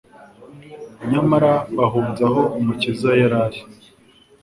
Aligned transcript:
nyamara 1.09 1.53
bahunze 1.77 2.21
aho 2.29 2.41
Umukiza 2.59 3.09
yari 3.21 3.35
ari 3.45 3.59